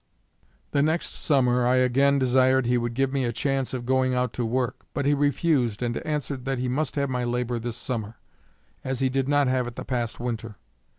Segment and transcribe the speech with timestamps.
[0.71, 4.33] The next summer I again desired he would give me a chance of going out
[4.33, 4.83] to work.
[4.95, 8.15] But he refused and answered that he must have my labor this summer,
[8.83, 10.55] as he did not have it the past winter.